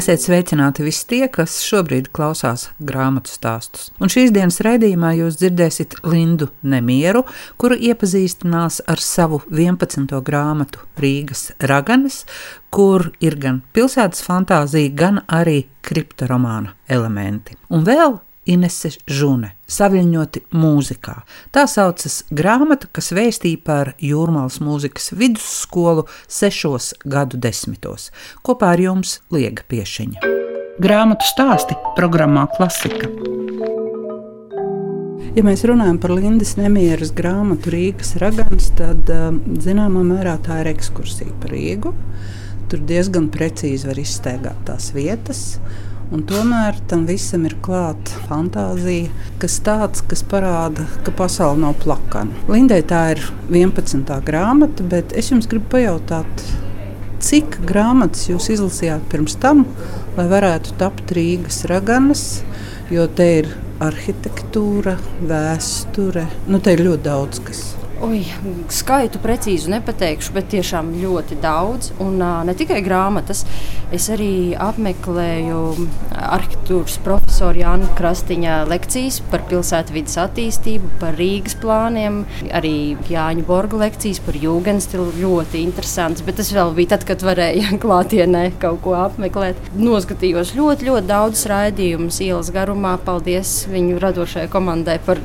Esiet 0.00 0.22
sveicināti 0.22 0.80
visi 0.80 1.02
tie, 1.10 1.26
kas 1.28 1.58
šobrīd 1.60 2.06
klausās 2.16 2.70
grāmatu 2.88 3.28
stāstus. 3.28 3.90
Un 4.00 4.08
šīs 4.08 4.30
dienas 4.32 4.56
raidījumā 4.64 5.10
jūs 5.18 5.36
dzirdēsiet 5.42 5.98
Lindu 6.08 6.46
Nemieru, 6.64 7.26
kuru 7.60 7.76
iepazīstinās 7.76 8.78
ar 8.88 9.02
savu 9.04 9.42
11. 9.50 10.14
grāmatu 10.24 10.86
Rīgas 11.02 11.50
Raganes, 11.60 12.22
kur 12.72 13.10
ir 13.20 13.36
gan 13.42 13.60
pilsētas 13.76 14.24
fantāzija, 14.24 14.94
gan 14.96 15.20
arī 15.28 15.66
kriptoromāna 15.84 16.72
elementi. 16.88 17.60
Un 17.68 17.84
vēl 17.84 18.16
Inese 18.50 18.90
Žune, 19.06 19.52
saviņoti 19.70 20.42
mūzikā. 20.58 21.20
Tā 21.54 21.66
saucas 21.70 22.24
grāmata, 22.34 22.88
kas 22.90 23.12
vēstīja 23.14 23.60
par 23.62 23.92
jūrmālas 24.02 24.58
mūzikas 24.64 25.12
vidusskolu 25.14 26.08
sešos 26.26 26.92
gadu 27.06 27.38
desmitos. 27.38 28.08
Kopā 28.42 28.74
ar 28.74 28.82
jums 28.82 29.20
Liega 29.30 29.62
Piešiņa. 29.70 30.32
Grāmatu 30.82 31.28
stāsti 31.28 31.76
programmā 31.94 32.48
Klasika. 32.56 33.10
Ja 35.36 35.44
mēs 35.46 35.62
runājam 35.68 36.00
par 36.02 36.10
Lindas 36.16 36.56
nemieras 36.58 37.12
grāmatu 37.14 37.70
Rīgas 37.70 38.16
ragans, 38.18 38.72
tad 38.74 39.06
zināmā 39.62 40.02
mērā 40.08 40.34
tā 40.42 40.58
ir 40.64 40.72
ekskursija 40.72 41.36
par 41.38 41.54
Rīgu. 41.54 41.94
Tur 42.70 42.82
diezgan 42.86 43.28
precīzi 43.30 43.86
var 43.86 44.02
izstaigāt 44.02 44.58
tās 44.66 44.90
vietas. 44.94 45.44
Un 46.10 46.24
tomēr 46.26 46.74
tam 46.90 47.04
visam 47.06 47.44
ir 47.46 47.52
klāta 47.62 48.18
fantāzija, 48.26 49.12
kas 49.38 49.60
tāds, 49.62 50.02
kas 50.10 50.24
parāda, 50.26 50.82
ka 51.06 51.14
pasaule 51.14 51.60
nav 51.62 51.76
plakana. 51.84 52.34
Lindai 52.50 52.80
tā 52.82 53.04
ir 53.12 53.22
11. 53.46 54.10
grāmata, 54.26 54.86
bet 54.90 55.14
es 55.14 55.30
jums 55.30 55.46
gribu 55.50 55.70
pajautāt, 55.76 56.42
cik 57.22 57.60
grāmatas 57.68 58.26
jūs 58.26 58.50
izlasījāt 58.56 59.06
pirms 59.12 59.38
tam, 59.38 59.62
lai 60.16 60.26
varētu 60.32 60.74
tapt 60.82 61.14
Rīgas 61.14 61.62
raganas, 61.70 62.24
jo 62.90 63.06
te 63.06 63.28
ir 63.44 63.52
arhitektūra, 63.78 64.96
vēsture, 65.30 66.26
nu 66.50 66.58
te 66.58 66.74
ir 66.74 66.88
ļoti 66.88 67.06
daudz 67.06 67.44
kas. 67.46 67.62
Ui, 68.00 68.22
skaitu 68.72 69.20
precīzi 69.20 69.68
nepateikšu, 69.74 70.32
bet 70.32 70.46
tiešām 70.54 70.94
ļoti 71.02 71.36
daudz. 71.42 71.90
Un 72.00 72.14
uh, 72.24 72.38
ne 72.48 72.54
tikai 72.56 72.78
grāmatas, 72.80 73.42
es 73.92 74.06
arī 74.08 74.56
apmeklēju 74.56 75.58
arhitektūras 76.16 76.96
profesoru 77.04 77.60
Jānu 77.60 77.90
Krastiņa 77.98 78.62
lekcijas 78.70 79.18
par 79.28 79.44
pilsētvidas 79.50 80.16
attīstību, 80.24 80.94
par 81.02 81.20
Rīgas 81.20 81.58
plāniem, 81.60 82.22
arī 82.56 82.96
Jāņa 83.12 83.44
Borga 83.44 83.82
lekcijas 83.84 84.22
par 84.24 84.40
jūgenstilu. 84.40 85.10
Ļoti 85.20 85.60
interesants, 85.66 86.24
bet 86.24 86.40
tas 86.40 86.54
vēl 86.56 86.72
bija 86.80 86.94
tad, 86.94 87.04
kad 87.10 87.20
varēja 87.26 87.76
klātienē 87.84 88.46
kaut 88.64 88.80
ko 88.86 88.96
apmeklēt. 89.02 89.60
Noskatījos 89.76 90.56
ļoti, 90.56 90.88
ļoti 90.88 91.12
daudz 91.12 91.44
raidījumus 91.52 92.24
ielas 92.24 92.48
garumā. 92.56 92.96
Paldies 93.04 93.66
viņu 93.68 94.00
radošajai 94.00 94.48
komandai 94.56 94.96
par 95.04 95.20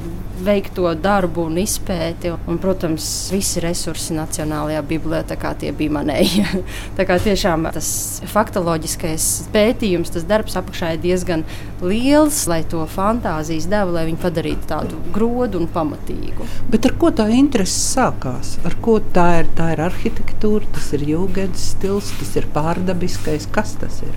veikto 0.45 0.91
darbu 0.99 1.47
un 1.49 1.59
izpēti. 1.61 2.31
Un, 2.49 2.59
protams, 2.61 3.05
visi 3.33 3.63
resursi 3.63 4.15
Nacionālajā 4.15 4.81
bibliotekā 4.87 5.53
tie 5.61 5.71
bija 5.75 5.97
manēji. 5.97 6.45
Tā 6.97 7.07
kā 7.07 7.17
tiešām 7.21 7.67
tas 7.75 7.89
faktoloģiskais 8.31 9.29
pētījums, 9.53 10.13
tas 10.15 10.27
darbs 10.29 10.57
apakšā 10.59 10.95
ir 10.95 11.03
diezgan 11.03 11.45
liels, 11.85 12.43
lai 12.49 12.61
to 12.69 12.83
fantāzijas 12.89 13.67
devu, 13.71 13.95
lai 13.95 14.05
viņi 14.09 14.21
padarītu 14.21 14.69
tādu 14.69 14.99
grodu 15.15 15.61
un 15.61 15.69
pamatīgu. 15.71 16.47
Bet 16.71 16.87
ar 16.89 16.95
ko 17.01 17.11
tā 17.15 17.27
interese 17.35 17.77
sākās? 17.95 18.55
Ar 18.65 18.77
ko 18.85 18.97
tā 19.15 19.27
ir? 19.41 19.51
Tā 19.55 19.71
ir 19.75 19.81
arhitektūra, 19.85 20.67
tas 20.75 20.91
ir 20.97 21.05
jūgas 21.07 21.69
stils, 21.75 22.11
tas 22.19 22.33
ir 22.39 22.47
pārdabiskais. 22.55 23.47
Kas 23.55 23.75
tas 23.79 24.01
ir? 24.05 24.13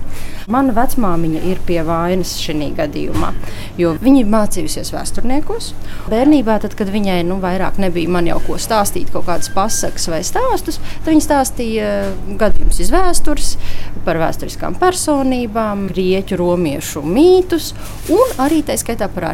Mana 0.49 0.73
vecmāmiņa 0.75 1.43
ir 1.51 1.61
pie 1.67 1.79
vainas 1.85 2.33
šajā 2.41 2.71
gadījumā, 2.79 3.29
jo 3.77 3.93
viņa 4.01 4.23
ir 4.23 4.31
mācījusies 4.33 4.89
vēsturniekos. 4.95 5.71
Bērnībā, 6.19 6.57
tad, 6.59 6.73
kad 6.75 6.89
viņai 6.91 7.21
nu, 7.23 7.37
vairāk 7.39 7.77
nebija 7.79 8.11
man 8.11 8.25
jau 8.27 8.41
ko 8.43 8.57
stāstīt, 8.59 9.07
kaut 9.13 9.23
kādas 9.29 9.47
pasakas 9.55 10.09
vai 10.11 10.19
stāstus, 10.27 10.81
tad 10.97 11.13
viņa 11.13 11.23
stāstīja 11.23 11.91
gadījumus 12.41 12.81
iz 12.83 12.91
vēstures, 12.91 13.53
par 14.03 14.19
vēsturiskām 14.19 14.75
personībām, 14.81 15.87
grieķu, 15.93 16.41
romiešu 16.41 17.05
mītus 17.07 17.71
un 18.11 18.35
arī 18.43 18.65
tā 18.67 18.75
skaitā 18.81 19.07
par 19.13 19.29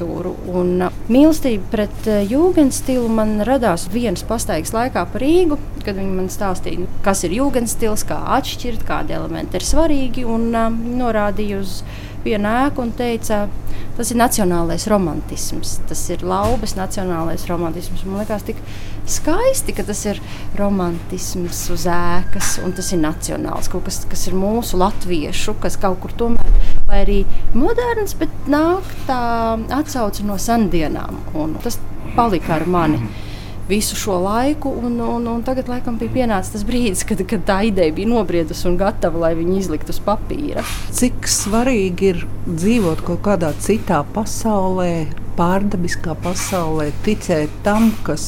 arhitektūru. 0.00 0.34
Un 0.48 0.88
mīlestība 1.08 1.64
pret 1.70 2.08
jūgenstilu 2.30 3.08
man 3.08 3.42
radās 3.44 3.88
vienas 3.92 4.22
pastaigas 4.22 4.72
laikā 4.72 5.06
par 5.12 5.20
Rīgu, 5.20 5.58
kad 5.84 5.96
viņi 5.96 6.14
man 6.16 6.28
stāstīja, 6.28 6.86
kas 7.04 7.24
ir 7.24 7.36
jūgenstils, 7.36 8.04
kā 8.08 8.20
atšķirt, 8.38 8.86
kādi 8.86 9.14
elementi 9.14 9.56
ir 9.56 9.64
svarīgi 9.64 10.24
un 10.24 10.54
um, 10.54 10.78
norādīja 10.98 11.60
uz 11.60 11.82
vienu 12.24 12.48
ēku 12.48 12.84
un 12.84 12.92
teica, 12.92 13.46
tas 13.96 14.10
ir 14.12 14.18
nacionālais 14.20 14.86
romantisms. 14.90 15.78
Tas 15.88 16.02
ir 16.12 16.24
laubas 16.24 16.76
nacionālais 16.76 17.46
romantisms. 17.48 18.04
Man 18.04 18.20
liekas, 18.20 18.44
tik 18.44 18.60
skaisti, 19.08 19.74
ka 19.76 19.84
tas 19.88 20.04
ir 20.08 20.20
romantisms 20.58 21.64
uz 21.72 21.86
ēkas 21.88 22.58
un 22.64 22.76
tas 22.76 22.92
ir 22.92 23.00
nacionāls. 23.00 23.70
Kaut 23.72 23.88
kas, 23.88 24.02
kas 24.10 24.26
ir 24.28 24.36
mūsu 24.36 24.80
latviešu, 24.80 25.56
kas 25.62 25.80
kaut 25.80 26.00
kur 26.04 26.12
tomēr, 26.20 26.52
lai 26.90 27.02
arī 27.04 27.18
moderns, 27.54 28.16
bet 28.18 28.50
nāk 28.50 28.86
tā 29.06 29.22
atsauce 29.78 30.26
no 30.26 30.38
sendienām. 30.42 31.22
Un 31.38 31.54
tas 31.62 31.78
palika 32.16 32.58
ar 32.58 32.66
mani. 32.66 32.98
-hmm 32.98 33.28
visu 33.70 33.96
šo 33.96 34.18
laiku. 34.18 34.72
Un, 34.86 35.00
un, 35.00 35.26
un 35.28 35.42
tagad 35.46 35.68
laikam 35.70 35.98
bija 36.00 36.12
pienācis 36.14 36.54
tas 36.54 36.66
brīdis, 36.66 37.04
kad, 37.06 37.22
kad 37.30 37.44
tā 37.46 37.60
ideja 37.70 37.94
bija 37.94 38.10
nobriedusi 38.10 38.66
un 38.70 38.78
gatava, 38.80 39.26
lai 39.26 39.32
viņi 39.38 39.58
izliktu 39.62 39.94
uz 39.94 40.00
papīra. 40.06 40.64
Cik 40.96 41.28
svarīgi 41.30 42.12
ir 42.14 42.24
dzīvot 42.48 43.04
kaut 43.06 43.22
kādā 43.28 43.52
citā 43.62 44.02
pasaulē, 44.16 44.92
pārdabiskā 45.38 46.18
pasaulē, 46.24 46.90
ticēt 47.06 47.62
tam, 47.66 47.92
kas 48.06 48.24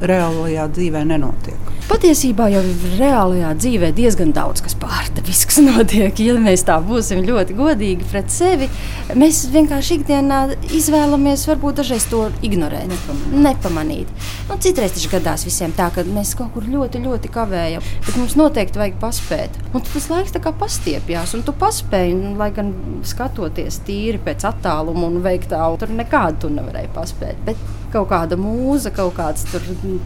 reālajā 0.00 0.68
dzīvē 0.72 1.04
nenotiek. 1.12 1.67
Patiesībā 1.88 2.50
jau 2.52 2.60
reālajā 2.98 3.54
dzīvē 3.56 3.88
diezgan 3.96 4.34
daudz 4.36 4.60
kas 4.60 4.74
pārdabisks 4.76 5.56
notiek. 5.64 6.18
Ja 6.20 6.34
mēs 6.36 6.66
tā 6.68 6.74
būsim 6.84 7.22
ļoti 7.24 7.56
godīgi 7.56 8.04
pret 8.10 8.28
sevi, 8.32 8.68
mēs 9.16 9.46
vienkārši 9.54 9.96
ikdienā 9.96 10.42
izvēlamies 10.76 11.46
varbūt 11.48 11.80
dažreiz 11.80 12.04
to 12.10 12.26
ignorēt, 12.44 12.90
nepamanīt. 12.92 13.40
nepamanīt. 13.46 14.12
Nu, 14.50 14.60
citreiz 14.60 14.92
tas 14.98 15.08
gadās 15.14 15.46
visiem 15.48 15.72
tā, 15.78 15.88
ka 15.94 16.04
mēs 16.04 16.34
kaut 16.36 16.52
kur 16.58 16.68
ļoti, 16.68 17.00
ļoti 17.06 17.32
kavējam, 17.32 17.88
bet 18.04 18.20
mums 18.20 18.36
noteikti 18.36 18.84
vajag 18.84 19.00
paspēt. 19.00 19.58
Un 19.72 19.88
tas 19.88 20.12
laiks 20.12 20.36
tā 20.36 20.44
kā 20.44 20.52
pastiepjas, 20.60 21.32
un 21.38 21.48
tu 21.48 21.56
paspēji, 21.56 22.18
un, 22.20 22.36
lai 22.36 22.52
gan 22.52 22.74
skatoties 23.08 23.80
tīri 23.88 24.20
pēc 24.28 24.44
attāluma 24.52 25.08
un 25.08 25.22
veiktā, 25.24 25.64
tur 25.80 25.96
nekādu 25.96 26.44
tu 26.44 26.52
nevarēji 26.52 26.92
paspēt. 26.92 27.44
Bet 27.48 27.77
kaut 27.92 28.08
kāda 28.12 28.38
mūza, 28.40 28.92
kaut 28.94 29.14
kāds 29.18 29.46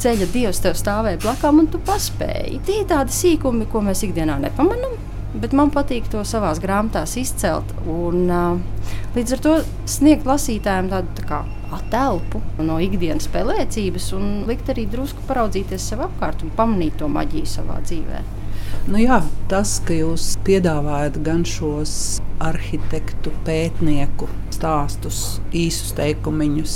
ceļa 0.03 0.29
dievs 0.33 0.63
tev 0.65 0.77
stāvēja 0.79 1.21
blakām, 1.23 1.63
un 1.63 1.71
tu 1.73 1.81
paspēji. 1.87 2.61
Tie 2.67 2.83
ir 2.83 2.91
tādi 2.91 3.15
sīkumi, 3.17 3.69
ko 3.73 3.83
mēs 3.85 4.05
ikdienā 4.07 4.39
nepamanām. 4.43 4.99
Bet 5.33 5.55
man 5.57 5.71
patīk 5.73 6.11
to 6.13 6.21
savā 6.29 6.51
grāmatās 6.61 7.15
izcelt 7.17 7.71
un 7.89 8.27
uh, 8.29 8.91
līdz 9.17 9.33
ar 9.39 9.41
to 9.47 9.55
sniegt 9.89 10.29
lasītājiem 10.29 10.91
tādu 10.93 11.17
tā 11.17 11.25
kā 11.31 11.39
attēlpu 11.73 12.43
no 12.69 12.77
ikdienas 12.85 13.31
spēlēcības 13.31 14.11
un 14.19 14.29
likt 14.51 14.69
arī 14.69 14.85
drusku 14.93 15.25
paraudzīties 15.31 15.89
sev 15.89 16.05
apkārt 16.05 16.45
un 16.45 16.53
pamanīt 16.59 17.01
to 17.01 17.09
maģiju 17.09 17.49
savā 17.49 17.81
dzīvēm. 17.87 18.42
Nu 18.83 18.99
jā, 18.99 19.21
tas, 19.47 19.77
ka 19.87 19.95
jūs 19.95 20.33
piedāvājat 20.43 21.21
gan 21.23 21.45
šos 21.47 22.19
arhitektu, 22.43 23.31
pētnieku 23.47 24.27
stāstus, 24.51 25.39
īsus 25.55 25.95
teikumiņus, 25.95 26.75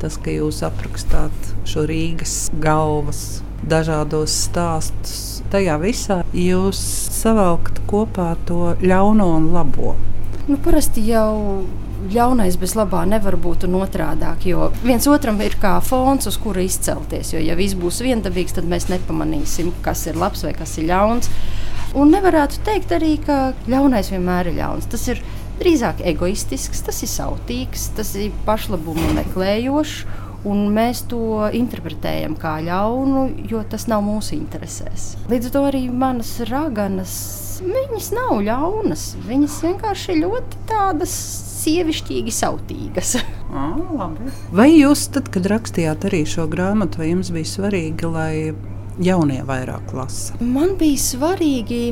tas, 0.00 0.16
ka 0.16 0.32
jūs 0.32 0.62
aprakstāt 0.64 1.50
šo 1.68 1.84
Rīgas 1.90 2.46
galvas 2.62 3.42
dažādos 3.68 4.32
stāstus, 4.46 5.42
tajā 5.52 5.76
visā 5.82 6.22
jūs 6.32 6.80
savalkat 7.20 7.82
kopā 7.90 8.32
to 8.48 8.72
ļauno 8.80 9.28
un 9.36 9.52
labo. 9.52 9.92
Nu, 10.48 10.56
parasti 10.58 11.04
jau 11.06 11.62
ļaunais 12.10 12.56
bez 12.58 12.72
labā 12.74 13.04
nevar 13.06 13.36
būt 13.38 13.68
un 13.68 13.76
otrādāk. 13.78 14.46
Jo 14.50 14.70
viens 14.82 15.06
otram 15.06 15.38
ir 15.44 15.54
kā 15.62 15.76
fons, 15.86 16.26
uz 16.26 16.38
kura 16.42 16.64
izcelties. 16.64 17.30
Jo, 17.36 17.42
ja 17.42 17.54
viss 17.58 17.78
būs 17.78 18.00
viendabīgs, 18.02 18.56
tad 18.56 18.66
mēs 18.70 18.88
nepamanīsim, 18.90 19.70
kas 19.84 20.02
ir 20.10 20.18
labs 20.18 20.42
vai 20.42 20.50
kas 20.56 20.74
ir 20.82 20.88
ļauns. 20.90 21.30
Un 21.94 22.10
nevarētu 22.10 22.62
teikt 22.66 22.94
arī, 22.96 23.14
ka 23.22 23.52
ļaunais 23.70 24.10
vienmēr 24.10 24.50
ir 24.50 24.58
ļauns. 24.58 24.90
Tas 24.90 25.06
ir 25.12 25.22
drīzāk 25.60 26.02
egoistisks, 26.10 26.82
tas 26.82 26.98
ir 27.04 27.12
sautīgs, 27.12 27.90
tas 27.94 28.14
ir 28.18 28.34
pašlabumu 28.48 29.14
meklējošs. 29.20 30.20
Un 30.50 30.64
mēs 30.74 31.04
to 31.06 31.52
interpretējam 31.54 32.34
kā 32.34 32.56
ļaunu, 32.66 33.28
jo 33.46 33.60
tas 33.62 33.86
nav 33.86 34.02
mūsu 34.02 34.34
interesēs. 34.34 35.12
Līdz 35.30 35.52
ar 35.52 35.54
to 35.54 35.62
arī 35.68 35.84
manas 35.86 36.32
raganas, 36.48 37.12
viņas 37.62 38.10
nav 38.16 38.42
ļaunas. 38.46 39.06
Viņas 39.28 39.58
vienkārši 39.66 40.18
ļoti 40.20 40.62
tādas 40.70 41.14
sievišķīgi 41.62 42.34
sautīgas. 42.42 43.16
Ah, 43.52 43.74
labi. 43.92 44.30
vai 44.56 44.70
jūs, 44.70 45.02
tad, 45.12 45.26
kad 45.28 45.44
rakstījāt 45.52 46.06
arī 46.08 46.22
šo 46.24 46.46
grāmatu, 46.48 47.02
vai 47.02 47.10
jums 47.10 47.28
bija 47.34 47.50
svarīgi, 47.50 48.08
lai 48.08 48.54
jaunie 49.00 49.40
vairāk 49.46 49.92
lasa? 49.96 50.36
Man 50.40 50.74
bija 50.80 51.00
svarīgi, 51.00 51.82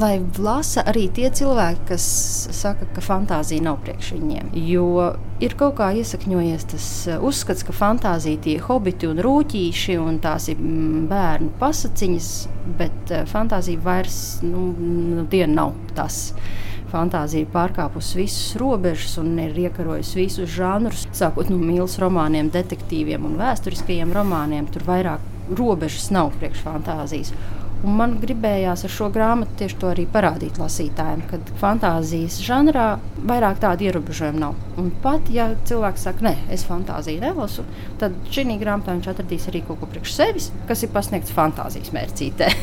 lai 0.00 0.16
lasa 0.42 0.84
arī 0.90 1.06
tie 1.14 1.30
cilvēki, 1.30 1.84
kas 1.92 2.06
saka, 2.54 2.88
ka 2.96 3.04
fantāzija 3.04 3.64
nav 3.64 3.78
priekš 3.84 4.12
viņiem. 4.16 4.50
Jo 4.72 5.12
ir 5.42 5.56
kaut 5.58 5.76
kā 5.80 5.92
iesakņojies 5.98 6.66
tas 6.72 6.88
uh, 7.10 7.22
uzskats, 7.28 7.66
ka 7.66 7.74
fantāzija 7.76 8.42
tie 8.46 8.56
hobiti 8.62 9.10
un 9.10 9.22
rūtīši, 9.22 9.98
un 10.02 10.18
tās 10.22 10.48
ir 10.52 10.58
mm, 10.58 11.06
bērnu 11.12 11.54
pasakiņas, 11.62 12.32
bet 12.80 13.14
uh, 13.14 13.24
fantāzija 13.30 13.82
vairs 13.84 14.18
nu, 14.46 14.70
nu, 14.78 15.28
nav 15.52 15.74
tas 15.96 16.28
fantāzija 16.92 17.48
pārkāpusi 17.52 18.18
visas 18.20 18.56
robežas 18.60 19.16
un 19.20 19.32
ir 19.40 19.56
iekarojusi 19.64 20.18
visus 20.18 20.50
žanrus, 20.52 21.06
sākot 21.16 21.48
no 21.48 21.56
mīlestības 21.56 22.00
romāniem, 22.02 22.50
detektīviem 22.52 23.24
un 23.28 23.38
vēsturiskajiem 23.40 24.12
romāniem. 24.12 24.68
Tur 24.72 24.84
vairāk 24.90 25.31
robežas 25.50 26.10
nav 26.14 26.32
priekš 26.38 26.62
fantāzijas. 26.66 27.34
Un 27.82 27.96
man 27.98 28.12
gribējās 28.22 28.84
ar 28.86 28.92
šo 28.94 29.08
grāmatu 29.10 29.56
tieši 29.58 29.78
to 29.82 29.88
arī 29.90 30.04
parādīt 30.06 30.60
lasītājiem, 30.62 31.24
ka 31.26 31.40
fantāzijas 31.58 32.36
žanrā 32.46 32.84
vairāk 33.26 33.58
tādu 33.64 33.88
ierobežojumu 33.88 34.38
nav. 34.38 34.54
Un 34.78 34.92
pat 35.02 35.26
ja 35.34 35.48
cilvēks 35.66 36.06
saka, 36.06 36.28
nē, 36.28 36.34
es 36.54 36.62
fantāziju 36.68 37.24
nelasu, 37.24 37.66
tad 37.98 38.14
šī 38.30 38.46
grāmatā 38.62 38.94
viņš 38.94 39.10
atradīs 39.16 39.50
arī 39.50 39.66
kaut 39.66 39.82
ko 39.82 39.90
priekš 39.90 40.14
sevis, 40.14 40.50
kas 40.70 40.86
ir 40.86 40.94
pasniegts 40.94 41.34
fantāzijas 41.34 41.90
mērcītē. 41.96 42.54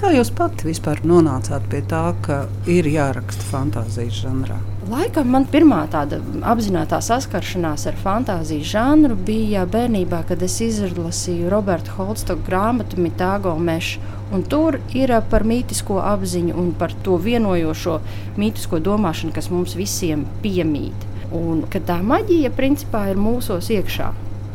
Kā 0.00 0.16
jūs 0.16 0.32
pati 0.36 0.72
vispār 0.72 1.04
nonācāt 1.04 1.68
pie 1.68 1.84
tā, 1.88 2.06
ka 2.24 2.46
ir 2.64 2.88
jāraksta 2.88 3.52
fantāzijas 3.52 4.24
žanrā? 4.24 4.62
Laikam 4.90 5.28
man 5.30 5.44
pirmā 5.46 5.84
tāda 5.92 6.16
apzināta 6.50 6.98
saskaršanās 7.06 7.84
ar 7.86 7.98
fantāzijas 8.02 8.66
žanru 8.72 9.14
bija 9.14 9.62
bērnībā, 9.70 10.24
kad 10.26 10.42
es 10.42 10.56
izlasīju 10.64 11.52
Roberta 11.52 11.94
Holstoka 11.94 12.42
grāmatu 12.48 12.98
Mitāgo 12.98 13.54
Mešu. 13.62 14.02
Tur 14.50 14.80
ir 14.96 15.12
par 15.30 15.46
mītisko 15.46 16.00
apziņu 16.02 16.58
un 16.58 16.74
par 16.80 16.96
to 17.06 17.14
vienojošo 17.14 18.00
mītisko 18.42 18.82
domāšanu, 18.82 19.30
kas 19.36 19.52
mums 19.54 19.76
visiem 19.78 20.26
piemīt. 20.42 21.06
Un 21.30 21.62
ka 21.70 21.78
tā 21.78 22.00
maģija 22.02 22.50
principā 22.56 23.06
ir 23.12 23.22
mūsos 23.22 23.70
iekšā. 23.70 24.10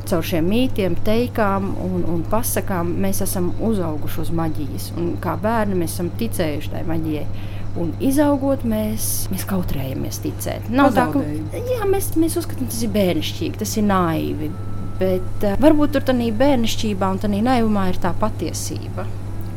Caur 0.08 0.28
šiem 0.28 0.48
mītiem, 0.52 0.98
teikām 1.08 1.72
un, 1.86 2.04
un 2.04 2.28
pasakām 2.28 2.98
mēs 3.00 3.24
esam 3.24 3.54
uzauguši 3.64 4.26
uz 4.26 4.36
maģijas. 4.36 4.92
Un 5.00 5.14
kā 5.24 5.40
bērni 5.40 5.80
mēs 5.80 5.96
esam 5.96 6.12
ticējuši 6.20 6.76
tai 6.76 6.84
maģijai. 6.92 7.30
Un 7.78 7.94
izaugot, 8.04 8.64
mēs, 8.68 9.28
mēs 9.32 9.46
kautrējamies 9.50 10.22
ticēt. 10.24 10.72
Nav 10.74 10.96
tā, 10.96 11.08
ka 11.14 11.22
jā, 11.54 11.86
mēs, 11.90 12.12
mēs 12.18 12.40
uzskatām, 12.42 12.70
tas 12.72 12.82
ir 12.86 12.92
bērnišķīgi, 12.96 13.62
tas 13.62 13.78
ir 13.78 13.88
naivi. 13.88 14.50
Bet 14.98 15.46
uh, 15.46 15.58
varbūt 15.62 15.94
tur 15.94 16.08
tādā 16.08 16.32
bērnišķībā 16.40 17.14
un 17.14 17.22
tādā 17.22 17.42
naivumā 17.46 17.90
ir 17.92 18.02
tā 18.02 18.16
patiesība. 18.18 19.06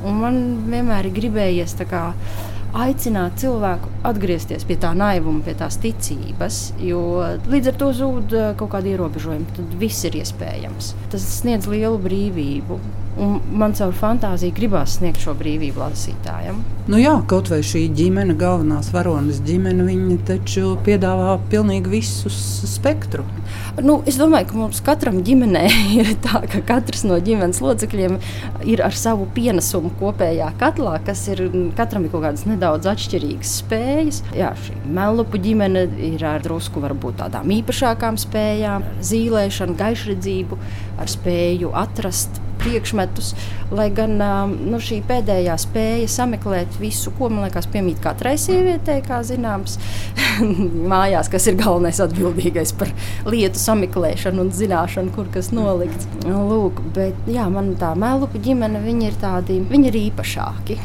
Un 0.05 0.21
man 0.21 0.41
vienmēr 0.69 1.09
ir 1.09 1.17
gribējies 1.17 1.77
kā, 1.89 2.11
aicināt 2.77 3.41
cilvēku 3.41 3.91
atgriezties 4.07 4.65
pie 4.69 4.77
tā 4.81 4.93
naivuma, 4.97 5.43
pie 5.45 5.57
tās 5.59 5.79
ticības, 5.83 6.61
jo 6.85 7.03
līdz 7.51 7.73
ar 7.73 7.79
to 7.81 7.91
zūd 7.99 8.37
eh, 8.37 8.49
kaut 8.61 8.73
kāda 8.75 8.93
ierobežojuma. 8.93 9.57
Tad 9.57 9.77
viss 9.81 10.07
ir 10.07 10.19
iespējams. 10.21 10.95
Tas 11.13 11.27
sniedz 11.41 11.69
lielu 11.71 11.99
brīvību. 12.05 12.79
Man 13.21 13.75
caur 13.77 13.93
fantāziju 13.93 14.55
gribās 14.57 14.95
sniegt 14.97 15.21
šo 15.21 15.35
brīvību 15.37 15.83
lasītājam. 15.83 16.63
Nu 16.91 16.99
jā, 16.99 17.13
kaut 17.29 17.51
vai 17.53 17.61
šī 17.67 17.83
ģimene, 17.95 18.33
galvenās 18.41 18.89
varonas 18.95 19.43
ģimene, 19.45 19.85
viņi 19.85 20.17
taču 20.27 20.73
piedāvā 20.87 21.35
pilnīgi 21.53 21.93
visu 21.93 22.33
spektru. 22.33 23.27
Nu, 23.85 23.99
es 24.09 24.17
domāju, 24.19 24.49
ka 24.51 24.59
mums 24.59 24.81
katram 24.85 25.21
ģimenē 25.27 25.67
ir 26.01 26.15
tā, 26.25 26.41
ka 26.51 26.63
katrs 26.73 27.05
no 27.07 27.21
ģimenes 27.21 27.61
locekļiem 27.63 28.17
ir 28.73 28.83
ar 28.87 28.97
savu 28.97 29.29
pienesumu 29.37 29.93
kopējā 30.01 30.51
katlā, 30.61 30.97
kas 31.05 31.27
ir 31.31 31.45
katram 31.79 32.09
ir 32.09 32.15
kaut 32.15 32.25
kādas 32.25 32.47
nedaudz 32.49 32.89
atšķirīgas 32.91 33.57
spējas. 33.63 34.23
Jā, 34.37 34.55
šī 34.65 34.79
melupu 34.89 35.41
ģimene 35.45 35.87
ir 36.11 36.25
ar 36.27 36.43
drusku 36.45 36.83
varbūt 36.83 37.21
tādām 37.21 37.53
īpašākām 37.61 38.19
spējām, 38.21 38.89
zīlēšanu, 39.05 39.77
gaišredzību, 39.79 40.63
ar 41.01 41.19
spēju 41.19 41.75
atrast 41.87 42.41
priekšmetus, 42.61 43.33
lai 43.75 43.89
gan 43.95 44.17
nu, 44.19 44.81
šī 44.83 45.01
pēdējā 45.09 45.57
spēja 45.61 46.09
sameklēt 46.11 46.79
visu, 46.81 47.13
ko 47.19 47.31
man 47.33 47.47
liekas, 47.47 47.69
piemīt 47.71 48.01
katrai 48.05 48.37
sievietei, 48.41 49.01
kā 49.07 49.21
zināms, 49.27 49.79
mājās, 50.93 51.31
kas 51.33 51.49
ir 51.51 51.59
galvenais 51.61 52.01
atbildīgais 52.05 52.75
par 52.81 52.93
lietu 53.29 53.61
sameklēšanu 53.61 54.47
un 54.47 54.53
zināšanu, 54.55 55.15
kur 55.17 55.31
kas 55.35 55.53
nolikts. 55.57 56.09
Lūk, 56.27 56.83
bet 56.97 57.31
jā, 57.31 57.47
man 57.53 57.75
tā 57.81 57.95
mēlupa 57.99 58.41
ģimene, 58.43 58.83
viņi 58.85 59.11
ir 59.11 59.19
tādi, 59.23 59.61
viņi 59.71 59.91
ir 59.91 59.99
īpašāki. 60.07 60.79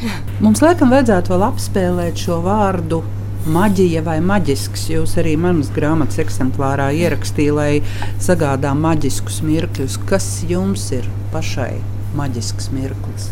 Mums 0.44 0.63
laikam 0.63 0.94
vajadzētu 0.94 1.36
vēl 1.36 1.48
apspēlēt 1.51 2.25
šo 2.25 2.42
vārdu 2.45 3.04
maģija 3.45 4.01
vai 4.06 4.18
maģisks. 4.25 4.88
Jūs 4.89 5.15
arī 5.21 5.36
manas 5.38 5.69
grāmatas 5.74 6.18
eksemplārā 6.24 6.89
ierakstījāt, 6.97 7.56
lai 7.56 8.18
sagādā 8.21 8.74
maģiskus 8.77 9.42
mirkļus. 9.45 10.00
Kas 10.09 10.30
jums 10.50 10.88
ir 10.95 11.07
pašai 11.33 11.75
maģisks 12.18 12.71
mirklis? 12.74 13.30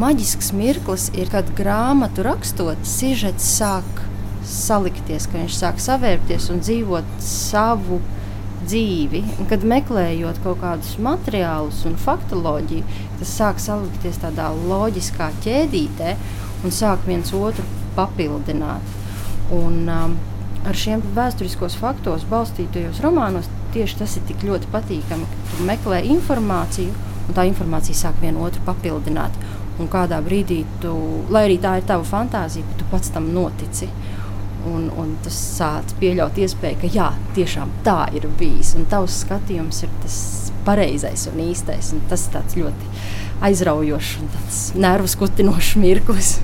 Maģisks 0.00 0.52
mirklis 0.54 1.08
ir, 1.18 1.30
kad 1.30 1.50
grāmatu 1.58 2.24
rakstot, 2.26 2.82
sižets 2.86 3.46
sāk 3.58 4.04
salikties, 4.46 5.26
ka 5.30 5.38
viņš 5.38 5.58
sāk 5.58 5.82
savērties 5.82 6.48
un 6.50 6.62
dzīvot 6.62 7.16
savu 7.24 8.00
dzīvi. 8.66 9.24
Un, 9.38 9.48
kad 9.50 9.66
meklējot 9.66 10.42
kaut 10.44 10.60
kādus 10.62 10.96
materiālus 11.02 11.84
un 11.88 11.98
faktoloģiju, 12.00 13.02
tas 13.20 13.34
sāk 13.40 13.62
salikties 13.62 14.20
tādā 14.22 14.50
loģiskā 14.54 15.30
ķēdītē 15.46 16.16
un 16.64 16.74
sāk 16.74 17.06
viens 17.08 17.34
otru 17.36 17.66
papildināt. 17.96 18.99
Un, 19.54 19.82
um, 19.90 20.18
ar 20.68 20.76
šiem 20.76 21.02
vēsturiskos 21.16 21.76
faktos 21.80 22.26
balstītajos 22.30 23.00
romānos 23.02 23.48
tieši 23.74 24.00
tas 24.00 24.16
ir 24.18 24.26
tik 24.28 24.44
ļoti 24.46 24.70
patīkami, 24.72 25.26
ka 25.26 25.56
tu 25.56 25.66
meklē 25.68 26.02
informāciju, 26.14 26.94
un 27.26 27.36
tā 27.36 27.46
informācija 27.48 27.98
sāk 27.98 28.20
vienu 28.22 28.44
otru 28.46 28.62
papildināt. 28.66 29.36
Un 29.80 29.88
kādā 29.88 30.18
brīdī, 30.20 30.60
tu, 30.82 30.92
lai 31.32 31.46
arī 31.46 31.56
tā 31.62 31.78
ir 31.80 31.86
tava 31.88 32.04
fantāzija, 32.04 32.76
tu 32.76 32.88
pats 32.90 33.12
tam 33.14 33.30
notici. 33.32 33.88
Un, 34.68 34.90
un 35.00 35.14
tas 35.24 35.36
sāc 35.56 35.94
pieļaut 36.02 36.36
iespēju, 36.36 36.82
ka 36.82 36.90
jā, 36.92 37.06
tiešām 37.38 37.72
tā 37.86 38.02
ir 38.18 38.26
bijis. 38.36 38.74
Un 38.76 38.84
tavs 38.92 39.22
skatījums 39.22 39.80
ir 39.86 39.94
tas 40.02 40.18
pareizais 40.66 41.24
un 41.30 41.40
īstais. 41.46 41.94
Un 41.96 42.04
tas 42.10 42.26
ir 42.34 42.66
ļoti 42.66 42.90
aizraujošs 43.48 44.18
un 44.20 44.30
nervus 44.84 45.16
kutinošs 45.16 45.78
mirklis. 45.80 46.34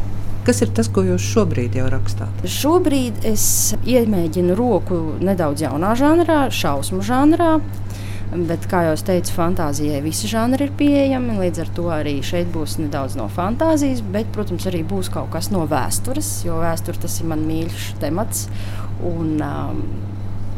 Kas 0.47 0.61
ir 0.63 0.71
tas, 0.71 0.87
ko 0.87 1.03
jūs 1.03 1.25
šobrīd 1.27 1.75
jau 1.75 1.89
rakstāt? 1.91 2.45
Šobrīd 2.47 3.25
es 3.27 3.75
iemēģinu 3.83 4.55
roku 4.55 4.99
nedaudz 5.19 5.65
jaunā 5.65 5.97
žanrā, 5.99 6.45
šausmu 6.55 7.01
žanrā. 7.03 7.57
Bet, 8.31 8.69
kā 8.71 8.85
jau 8.87 8.93
teicu, 9.09 9.33
fantāzijai 9.35 9.99
visi 10.05 10.31
žanri 10.31 10.69
ir 10.69 10.73
pieejami. 10.79 11.35
Līdz 11.41 11.63
ar 11.65 11.73
to 11.75 11.89
arī 11.95 12.13
šeit 12.27 12.53
būs 12.55 12.77
nedaudz 12.79 13.17
no 13.19 13.27
fantāzijas, 13.33 14.05
bet, 14.15 14.31
protams, 14.35 14.69
arī 14.71 14.85
būs 14.87 15.11
kaut 15.15 15.33
kas 15.35 15.51
no 15.51 15.65
vēstures, 15.67 16.31
jo 16.47 16.61
vēsture 16.63 17.03
tas 17.03 17.19
ir 17.19 17.31
mans 17.33 17.47
mīļš 17.47 17.89
temats. 18.05 18.47
Un, 19.03 19.35
um, 19.43 19.83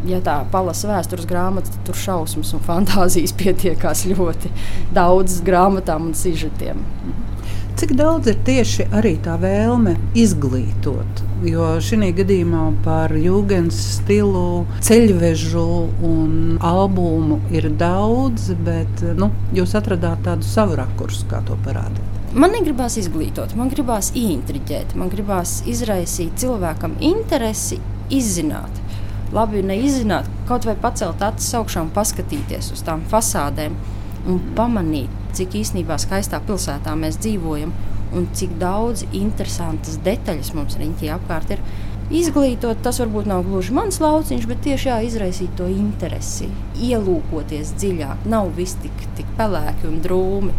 ja 0.09 0.21
tā 0.25 0.37
palasa 0.52 0.92
vēstures 0.92 1.28
grāmatu, 1.33 1.73
tad 1.73 1.88
tur 1.88 2.02
šausmas 2.04 2.52
un 2.57 2.64
fantāzijas 2.68 3.33
pietiekās 3.40 4.04
ļoti 4.12 4.52
daudz 5.00 5.40
grāmatām 5.49 6.11
un 6.11 6.16
sižetiem. 6.26 6.85
Cik 7.78 7.92
daudz 7.94 8.26
ir 8.26 8.38
tieši 8.42 8.88
arī 8.90 9.12
tā 9.23 9.37
vēlme 9.38 9.92
izglītot? 10.18 11.20
Jo 11.47 11.76
šī 11.78 12.08
gadījumā 12.18 12.62
par 12.82 13.12
jūgens 13.14 13.76
stilu, 13.92 14.64
ceļvežu 14.82 15.62
un 16.08 16.32
albumu 16.58 17.37
ir 17.54 17.68
daudz, 17.78 18.49
bet 18.66 19.04
nu, 19.20 19.28
jūs 19.54 19.76
atradāt 19.78 20.25
tādu 20.26 20.42
savu 20.42 20.75
rakursu, 20.80 21.28
kā 21.30 21.38
to 21.47 21.54
parādīt. 21.62 22.18
Man 22.35 22.50
negribās 22.56 22.99
izglītot, 22.99 23.54
man 23.54 23.70
gribās 23.70 24.11
ieintriģēt, 24.18 24.97
man 24.99 25.14
gribās 25.14 25.61
izraisīt 25.70 26.35
cilvēkam 26.42 26.99
interesi, 26.99 27.78
izzināt. 28.11 28.82
Labi, 29.30 29.62
neizzināt, 29.62 30.26
kaut 30.50 30.66
vai 30.66 30.75
pacelt 30.82 31.23
acis 31.23 31.54
augšā 31.62 31.87
un 31.87 31.94
paskatīties 31.94 32.75
uz 32.75 32.82
tām 32.82 33.06
fasādēm 33.14 33.78
un 34.26 34.42
pamanīt, 34.58 35.14
cik 35.38 35.54
īstenībā 35.62 35.99
skaistā 36.02 36.40
pilsētā 36.45 36.95
mēs 36.99 37.21
dzīvojam 37.23 37.75
un 38.16 38.26
cik 38.37 38.57
daudz 38.61 39.04
interesantas 39.16 39.99
detaļas 40.04 40.54
mums 40.57 40.78
riņķī 40.80 41.12
apkārt 41.18 41.54
ir. 41.57 41.62
Izglītot, 42.09 42.78
tas 42.80 43.02
varbūt 43.02 43.26
nav 43.28 43.42
gluži 43.45 43.75
mans 43.76 43.99
lauciņš, 44.00 44.47
bet 44.49 44.62
tieši 44.64 44.88
jā, 44.88 44.95
izraisīt 45.04 45.50
to 45.59 45.66
interesi, 45.68 46.49
ielūkoties 46.80 47.75
dziļāk. 47.76 48.25
Nav 48.33 48.49
viss 48.57 48.78
tik, 48.80 49.02
tik 49.18 49.28
pelēki 49.37 49.90
un 49.90 49.99
drūmi. 50.07 50.54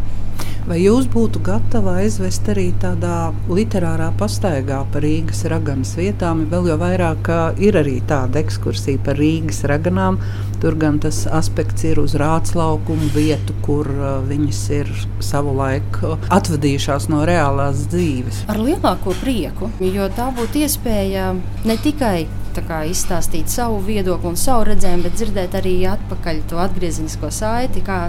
Vai 0.69 0.83
jūs 0.83 1.07
būtu 1.09 1.39
gatava 1.41 1.95
aizvest 2.03 2.45
arī 2.51 2.67
tādā 2.77 3.31
literārā 3.49 4.11
pastaigā 4.19 4.83
par 4.93 5.01
Rīgas 5.01 5.39
raganas 5.49 5.95
vietām? 5.97 6.43
Vēl 6.51 6.67
jau 6.69 6.75
vairāk 6.77 7.31
ir 7.65 7.79
arī 7.79 7.95
tāda 8.05 8.37
ekskursija 8.43 9.01
par 9.01 9.17
Rīgas 9.17 9.63
raganām. 9.65 10.19
Tur 10.61 10.77
gan 10.77 10.99
tas 11.01 11.23
aspekts 11.25 11.87
ir 11.89 11.97
uz 11.97 12.13
rāts 12.21 12.53
laukumu 12.53 13.09
vietu, 13.15 13.55
kur 13.65 13.89
viņas 14.29 14.59
ir 14.77 14.91
savu 15.25 15.55
laiku 15.57 16.19
atvadījušās 16.37 17.09
no 17.09 17.23
reālās 17.25 17.87
dzīves. 17.89 18.43
Ar 18.53 18.61
lielāko 18.61 19.17
prieku, 19.23 19.71
jo 19.81 20.05
tā 20.13 20.29
būtu 20.37 20.67
iespēja 20.67 21.31
ne 21.65 21.79
tikai 21.81 22.27
kā, 22.65 22.79
izstāstīt 22.89 23.51
savu 23.51 23.77
viedokli 23.85 24.31
un 24.31 24.37
savu 24.39 24.65
redzējumu, 24.69 25.05
bet 25.05 25.17
dzirdēt 25.17 25.57
arī 25.59 25.73
atpakaļ 25.91 26.41
to 26.49 26.59
atgriezenisko 26.63 27.29
saiti, 27.31 27.83
kā 27.85 27.99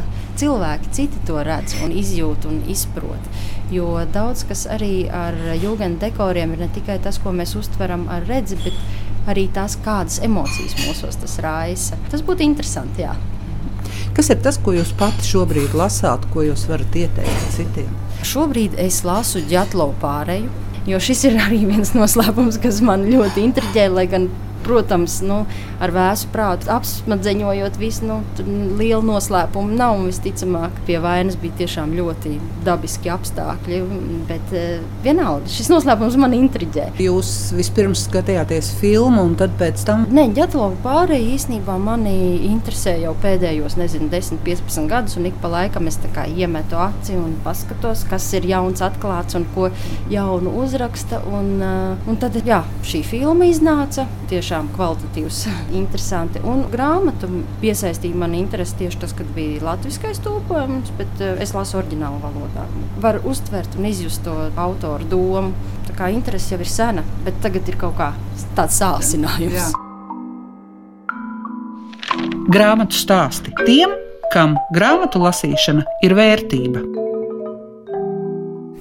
cilvēki 0.41 0.93
citi 0.97 1.21
to 1.29 1.43
redz 1.47 1.77
un 1.85 1.93
izjūt 1.93 2.47
un 2.49 2.63
izprot. 2.73 3.29
Jo 3.71 4.01
daudz 4.13 4.47
kas 4.49 4.65
arī 4.71 5.09
ar 5.13 5.37
jūgas 5.61 5.99
dekoriem 6.03 6.57
ir 6.57 6.65
ne 6.65 6.71
tikai 6.75 6.99
tas, 7.05 7.21
ko 7.23 7.35
mēs 7.37 7.55
uztveram 7.61 8.09
ar 8.11 8.25
redzi, 8.31 8.59
bet 8.65 9.29
arī 9.31 9.47
tās, 9.53 9.77
kādas 9.85 10.19
emocijas 10.25 10.79
mūsos 10.81 11.21
tas 11.21 11.37
raisa. 11.45 11.99
Tas 12.11 12.25
būtu 12.25 12.47
interesanti. 12.47 13.05
Jā. 13.05 13.15
Kas 14.17 14.33
ir 14.33 14.41
tas, 14.43 14.59
ko 14.59 14.75
jūs 14.75 14.91
pati 14.99 15.29
šobrīd 15.29 15.77
lasāt, 15.79 16.27
ko 16.33 16.43
jūs 16.49 16.67
varat 16.71 16.97
ieteikt 17.05 17.53
citiem? 17.55 17.93
Šobrīd 18.27 18.75
es 18.81 19.05
lasu 19.07 19.45
Džatlovu 19.45 19.95
pārēju 20.03 20.51
Jo 20.89 21.01
šis 21.03 21.27
ir 21.29 21.35
arī 21.37 21.65
viens 21.69 21.91
noslēpums, 21.93 22.57
kas 22.63 22.81
man 22.85 23.05
ļoti 23.11 23.43
intriģē, 23.45 23.89
lai 23.93 24.07
gan 24.09 24.31
protams, 24.65 25.21
nu, 25.27 25.43
ar 25.83 25.93
vēsu 25.95 26.31
prātu 26.35 26.71
apsmadzeņojot 26.75 27.79
visu, 27.81 28.07
nu, 28.09 28.21
liela 28.79 29.03
noslēpuma 29.07 29.77
nav. 29.77 30.01
Visticamāk, 30.01 30.79
pie 30.87 30.97
vainas 31.03 31.37
bija 31.41 31.61
tiešām 31.61 31.93
ļoti 31.97 32.37
dabiski 32.65 33.11
apstākļi. 33.13 33.81
Bet 34.29 34.55
uh, 34.57 34.85
vienalga, 35.05 35.51
šis 35.51 35.71
noslēpums 35.73 36.17
man 36.21 36.35
intriģē. 36.37 36.91
Jūs 37.03 37.31
vispirms 37.57 38.07
skatījāties 38.09 38.73
filmu, 38.81 39.25
un 39.29 39.37
tad 39.41 39.55
pēc 39.61 39.85
tam? 39.87 40.07
Nē, 40.15 40.29
Ģetlova 40.37 40.79
pārējai 40.85 41.35
īstenībā 41.37 41.77
mani 41.83 42.15
interesē 42.49 42.97
jau 43.03 43.15
pēdējos, 43.23 43.77
nezinu, 43.81 44.11
10, 44.13 44.43
15 44.47 44.91
gadus, 44.91 45.19
un 45.21 45.29
ik 45.31 45.37
pa 45.43 45.51
laikam 45.53 45.89
es 45.91 45.99
iemetu 46.31 46.79
aci 46.81 47.17
un 47.19 47.35
paskatos, 47.45 48.05
kas 48.11 48.27
ir 48.39 48.47
jauns 48.49 48.83
atklāts 48.85 49.37
un 49.39 49.47
ko 49.55 49.69
jaunu 50.11 50.53
uzraksta. 50.63 51.23
Un, 51.31 51.51
uh, 51.61 52.09
un 52.11 52.19
tad, 52.21 52.39
jā, 52.47 52.63
šī 52.87 53.03
filma 53.07 53.49
iznāca. 53.51 54.07
Tieši 54.31 54.50
tiešām 54.51 54.71
kvalitatīvs, 54.75 55.45
interesanti. 55.81 56.41
Un 56.43 56.65
grāmatu 56.73 57.29
piesaistīja 57.63 58.19
man 58.19 58.35
interesi 58.35 58.81
tieši 58.81 58.99
tas, 59.05 59.15
kad 59.15 59.29
bija 59.37 59.63
latviskais 59.63 60.19
tulkojums, 60.25 60.91
bet 60.99 61.23
eh, 61.23 61.39
es 61.45 61.55
lasu 61.55 61.79
oriģinālu 61.79 62.19
valodā. 62.25 62.67
Var 63.01 63.21
uztvert 63.31 63.79
un 63.79 63.87
izjust 63.87 64.25
to 64.27 64.35
autoru 64.59 65.07
domu. 65.07 65.55
Tā 65.87 65.95
kā 65.99 66.11
interese 66.11 66.55
jau 66.55 66.61
ir 66.63 66.71
sena, 66.71 67.05
bet 67.25 67.39
tagad 67.45 67.69
ir 67.71 67.79
kaut 67.79 67.95
kā 67.99 68.11
tāds 68.59 68.81
sācinājums. 68.81 69.55
Jā. 69.55 69.71
Grāmatu 72.51 72.99
stāsti 72.99 73.55
tiem, 73.63 73.95
kam 74.35 74.59
grāmatu 74.75 75.23
lasīšana 75.23 75.87
ir 76.07 76.19
vērtība. 76.19 77.00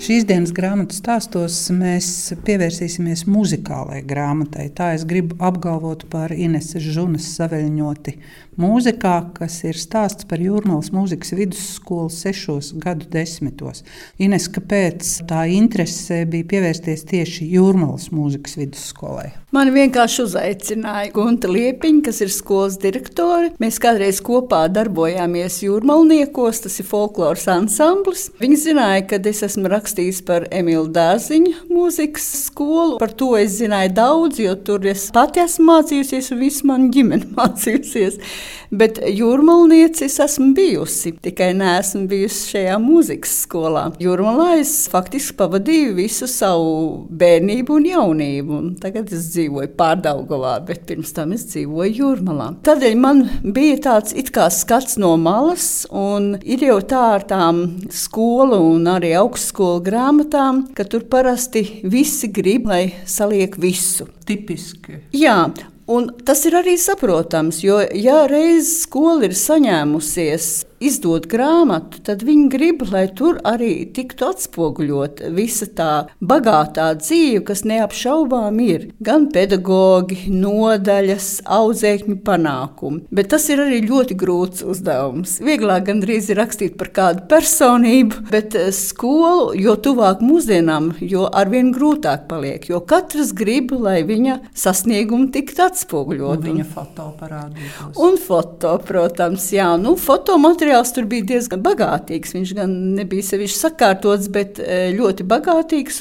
Šīs 0.10 0.24
dienas 0.25 0.50
grāmatu 0.58 0.96
stāstos 0.98 1.54
mēs 1.70 2.08
pievērsīsimies 2.42 3.28
muzikālajai 3.30 4.08
grāmatai. 4.10 4.63
Tā 4.74 4.88
es 4.96 5.04
gribu 5.06 5.36
apgalvot 5.38 6.08
par 6.10 6.34
Ineses 6.34 6.82
Žunas 6.96 7.28
saveļņoti 7.36 8.16
mūzikā, 8.60 9.16
kas 9.38 9.62
ir 9.68 9.80
stāsts 9.80 10.28
par 10.30 10.42
Jūrmālas 10.44 10.92
mūzikas 10.96 11.34
vidusskolu 11.38 12.12
sešos 12.13 12.74
gadu 12.84 13.08
desmitos. 13.12 13.84
Ines, 14.22 14.50
kāpēc 14.51 15.20
tā 15.30 15.46
interese 15.56 16.25
bija 16.30 16.48
pievērsties 16.54 17.06
tieši 17.10 17.48
Jūrmālas 17.56 18.10
mūzikas 18.16 18.60
vidusskolai? 18.60 19.30
Mani 19.56 19.72
vienkārši 19.74 20.22
uzaicināja 20.28 21.10
Gunta 21.16 21.50
Liepiņa, 21.50 22.04
kas 22.06 22.20
ir 22.22 22.30
skolas 22.30 22.75
direktore. 22.82 23.50
Mēs 23.58 23.80
kādreiz 23.82 24.20
kopā 24.22 24.68
darbojāmies 24.70 25.63
Jūrmalniekos, 25.63 26.60
tas 26.68 26.78
ir 26.78 26.86
folkloras 26.86 27.48
ansamblis. 27.50 28.28
Viņi 28.44 28.60
zināja, 28.68 29.08
ka 29.10 29.22
es 29.32 29.42
esmu 29.48 29.72
rakstījis 29.74 30.22
par 30.28 30.46
Emilu 30.54 30.86
Dārziņu 30.94 31.66
mūzikas 31.72 32.30
skolu. 32.44 33.00
Par 33.01 33.16
to 33.18 33.32
es 33.39 33.58
zināju 33.58 33.96
daudz, 33.98 34.44
jo 34.44 34.54
tur 34.54 34.86
es 34.92 35.08
pati 35.16 35.42
esmu 35.42 35.66
mācījusies 35.72 36.30
un 36.36 36.44
visu 36.46 36.70
manu 36.70 36.94
ģimeni 36.94 37.34
mācījusies. 37.39 38.22
Bet 38.70 39.00
jūrmalniecis 39.01 40.20
esmu 40.24 40.51
bijusi, 40.58 41.13
tikai 41.24 41.51
neesmu 41.58 42.06
bijusi 42.10 42.53
šajā 42.53 42.77
mūzikas 42.84 43.36
skolā. 43.46 43.86
Jūrmalā 44.01 44.60
es 44.60 44.74
faktiski 44.91 45.38
pavadīju 45.39 45.96
visu 45.98 46.27
savu 46.29 47.08
bērnību 47.10 47.79
un 47.79 47.88
jaunību. 47.89 48.60
Un 48.60 48.74
tagad 48.82 49.12
es 49.15 49.32
dzīvoju 49.34 49.74
Pārdaugavā, 49.79 50.58
bet 50.68 50.86
pirms 50.89 51.13
tam 51.15 51.34
es 51.36 51.48
dzīvoju 51.51 51.96
Jūrmalā. 52.00 52.50
Tādēļ 52.68 52.98
man 53.00 53.24
bija 53.44 53.79
tāds 53.89 54.15
it 54.18 54.34
kā 54.36 54.50
skats 54.53 55.00
no 55.01 55.15
malas, 55.22 55.86
un 55.89 56.36
ir 56.44 56.65
jau 56.70 56.79
tā 56.82 57.03
ar 57.15 57.25
tām 57.29 57.63
skolu 57.94 58.60
un 58.74 58.88
arī 58.91 59.13
augstskolu 59.20 59.84
grāmatām, 59.86 60.65
ka 60.75 60.86
tur 60.89 61.08
parasti 61.10 61.65
visi 61.84 62.32
grib, 62.34 62.70
lai 62.70 62.84
saliek 63.10 63.58
visu. 63.62 64.10
Tipiski. 64.29 65.00
Jā, 65.15 65.41
Un 65.89 66.12
tas 66.25 66.43
ir 66.46 66.53
arī 66.53 66.75
saprotams, 66.77 67.63
jo 67.65 67.79
ja 67.98 68.27
reiz 68.29 68.67
skola 68.84 69.25
ir 69.25 69.34
saņēmusies 69.34 70.50
izdod 70.83 71.27
grāmatu, 71.29 72.00
tad 72.05 72.24
viņi 72.25 72.48
grib, 72.51 72.83
lai 72.91 73.05
tur 73.15 73.39
arī 73.48 73.83
tiktu 73.95 74.29
atspoguļot 74.29 75.21
visa 75.36 75.67
tā 75.75 75.91
bagātā 76.24 76.89
dzīve, 77.00 77.43
kas 77.48 77.65
neapšaubām 77.67 78.59
ir. 78.63 78.88
Gan 79.03 79.27
pedagoģi, 79.33 80.31
nodaļas, 80.31 81.29
audzēkņu 81.59 82.19
panākumi. 82.25 83.03
Bet 83.15 83.31
tas 83.33 83.48
ir 83.51 83.63
arī 83.65 83.81
ļoti 83.88 84.17
grūts 84.19 84.63
uzdevums. 84.67 85.38
Vieglāk 85.43 85.88
gandrīz 85.89 86.29
ir 86.31 86.39
rakstīt 86.39 86.77
par 86.79 86.91
kādu 86.95 87.25
personību, 87.31 88.24
bet 88.31 88.55
eh, 88.59 88.71
skolu, 88.75 89.51
jo 89.59 89.75
tuvāk 89.79 90.24
mūsdienām, 90.25 90.93
jo 91.03 91.27
arvien 91.27 91.74
grūtāk 91.75 92.27
paliek. 92.31 92.69
Jo 92.71 92.81
katrs 92.88 93.33
grib, 93.36 93.74
lai 93.75 94.00
viņa 94.07 94.39
sasniegumi 94.55 95.29
tiktu 95.36 95.65
atspoguļot. 95.67 96.48
Viņa 96.48 96.67
foto 96.71 97.12
parādītos. 97.19 98.00
Un 98.00 98.17
foto, 98.21 98.77
protams, 98.86 99.50
jā, 99.53 99.69
nu, 99.81 99.95
fotomateriāli 100.00 100.68
materiāls 100.69 100.91
tur 100.93 101.05
bija 101.09 101.25
diezgan 101.25 101.63
bagātīgs. 101.65 102.35
Viņš 102.35 102.51
gan 102.53 102.73
nebija 102.93 103.25
sevišķi 103.25 103.57
sakārtots, 103.57 104.27
bet 104.29 104.59
e, 104.61 104.91
ļoti 104.93 105.25
bagātīgs. 105.25 105.97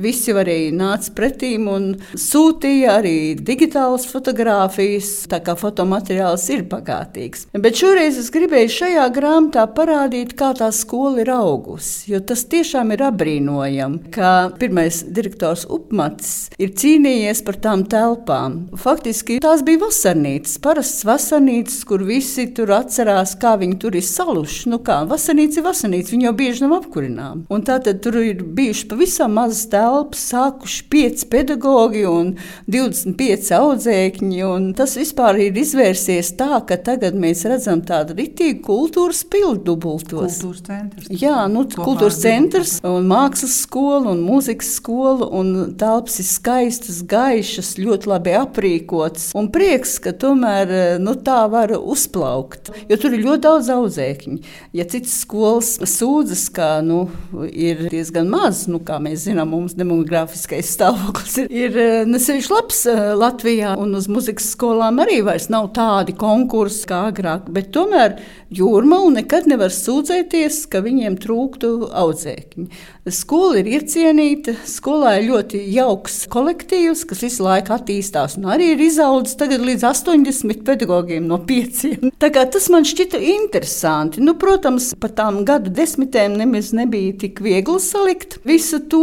Visi 0.00 0.34
arī 0.34 0.72
nāca 0.74 1.12
pretīm 1.14 1.68
un 1.70 1.84
sūtīja 2.18 2.96
arī 2.98 3.36
digitālas 3.38 4.08
fotogrāfijas. 4.10 5.28
Tā 5.30 5.38
kā 5.46 5.54
fotomateriāls 5.54 6.48
ir 6.50 6.64
bagātīgs. 6.70 7.46
Bet 7.54 7.78
šoreiz 7.78 8.18
es 8.18 8.32
gribēju 8.34 8.72
šajā 8.80 9.06
grāmatā 9.14 9.68
parādīt, 9.76 10.34
kā 10.34 10.50
tā 10.58 10.72
skola 10.74 11.22
ir 11.22 11.30
augusi. 11.30 12.10
Jo 12.10 12.22
tas 12.26 12.42
tiešām 12.50 12.90
ir 12.96 13.06
apbrīnojami, 13.12 14.10
ka 14.10 14.50
pirmais 14.58 15.04
direktors 15.06 15.68
Upmats 15.70 16.50
ir 16.58 16.74
cīnījies 16.74 17.44
par 17.46 17.60
tām 17.62 17.86
telpām. 17.86 18.58
Faktiski 18.80 19.38
tās 19.44 19.62
bija 19.66 19.84
vasarnīcas, 19.86 20.58
parastas 20.64 21.06
vasarnīcas, 21.06 21.80
kur 21.86 22.02
visi 22.08 22.48
tur 22.56 22.74
atcerās, 22.74 23.36
kā 23.38 23.54
viņi 23.60 23.78
tur 23.80 23.99
ir 24.00 24.06
saluši. 24.06 24.68
Nu 24.72 24.80
kā, 24.84 25.00
vasarnīca 25.08 25.60
ir 25.60 25.66
vasarnīca, 25.66 26.14
viņi 26.14 26.26
jau 26.28 26.34
bieži 26.36 26.64
nav 26.64 26.76
apkurināmi. 26.80 27.46
Un 27.52 27.64
tā 27.66 27.78
tad 27.84 28.00
tur 28.04 28.18
ir 28.22 28.42
bijuši 28.42 28.88
pavisam 28.90 29.36
mazas 29.36 29.66
telpas, 29.72 30.22
sākuši 30.32 30.86
pieci 30.92 31.28
pedagoģi 31.30 32.04
un 32.10 32.34
25 32.70 33.52
audzēkņi. 33.60 34.42
Un 34.48 34.70
tas 34.78 34.96
vispār 34.98 35.40
ir 35.46 35.60
izvērsies 35.60 36.32
tā, 36.40 36.62
ka 36.66 36.78
tagad 36.80 37.18
mēs 37.20 37.44
redzam 37.48 37.84
tādu 37.86 38.16
ritīgu 38.18 38.62
kultūras 38.66 39.22
pildu 39.30 39.70
dubultos. 39.70 40.40
Kultūras 40.40 40.64
centrs. 40.66 41.10
Jā, 41.22 41.44
nu, 41.52 41.64
kultūras 41.70 42.20
centrs 42.22 42.76
un 42.86 43.08
mākslas 43.10 43.56
skola 43.64 44.14
un 44.14 44.22
mūzikas 44.24 44.74
skola 44.78 45.28
un 45.36 45.74
telpas 45.80 46.20
ir 46.22 46.28
skaistas, 46.28 47.02
gaišas, 47.10 47.74
ļoti 47.80 48.10
labi 48.10 48.34
aprīkotas. 48.38 49.30
Un 49.38 49.50
prieks, 49.52 49.98
ka 50.02 50.14
tomēr 50.16 50.98
nu, 51.02 51.16
tā 51.24 51.42
var 51.52 51.74
uzplaukt, 51.78 52.72
jo 52.88 53.00
tur 53.00 53.16
ir 53.16 53.24
ļoti 53.26 53.44
daudz 53.46 53.70
audzēkņu 53.74 53.89
audzēkņi. 53.90 54.38
Ja 54.76 54.86
citas 54.88 55.16
skolas 55.24 55.74
sūdzas, 55.78 56.46
ka 56.54 56.80
nu, 56.84 57.08
ir 57.50 57.88
diezgan 57.90 58.30
maz, 58.30 58.66
nu, 58.70 58.80
kā 58.84 59.00
mēs 59.02 59.26
zinām, 59.26 59.50
mums 59.54 59.76
demogrāfiskais 59.78 60.70
stāvoklis 60.76 61.40
ir, 61.42 61.50
ir 61.50 61.78
eh, 61.80 62.02
nesevišķi 62.08 62.54
labs 62.54 62.84
eh, 62.90 63.02
Latvijā, 63.18 63.74
un 63.80 63.96
uz 63.98 64.08
muzikas 64.10 64.52
skolām 64.54 65.02
arī 65.02 65.20
vairs 65.26 65.50
nav 65.52 65.72
tādi 65.76 66.14
konkursi 66.18 66.86
kā 66.90 67.04
agrāk, 67.10 67.50
bet 67.52 67.72
tomēr 67.74 68.18
jūrmālu 68.54 69.14
nekad 69.18 69.48
nevar 69.50 69.74
sūdzēties, 69.74 70.64
ka 70.70 70.82
viņiem 70.84 71.18
trūktu 71.22 71.90
audzēkņi. 71.90 72.68
Skola 73.10 73.60
ir 73.62 73.70
iecienīta, 73.78 74.54
skolā 74.68 75.16
ir 75.18 75.30
ļoti 75.30 75.62
jauks 75.74 76.24
kolektīvs, 76.30 77.04
kas 77.08 77.22
visu 77.24 77.46
laiku 77.46 77.74
attīstās 77.74 78.36
un 78.38 78.50
arī 78.52 78.72
ir 78.74 78.82
izaudzis 78.84 79.38
tagad 79.40 79.64
līdz 79.64 79.86
80 79.88 80.64
pedagogiem 80.66 81.26
no 81.26 81.40
5. 81.46 81.82
Tā 82.22 82.30
kā 82.34 82.44
tas 82.50 82.68
man 82.72 82.86
šķita 82.86 83.18
interesanti 83.18 83.79
interesanti. 83.80 84.20
Nu, 84.20 84.34
protams, 84.34 84.94
par 85.00 85.10
tām 85.16 85.44
gadu 85.44 85.70
desmitēm 85.70 86.36
nemaz 86.38 86.72
nebija 86.72 87.14
tik 87.18 87.40
viegli 87.40 87.80
salikt 87.80 88.38
visu 88.44 88.80
to. 88.88 89.00